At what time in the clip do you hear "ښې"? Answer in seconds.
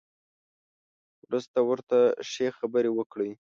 2.29-2.47